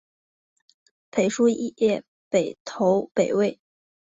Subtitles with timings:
[1.11, 3.59] 裴叔业北投北魏。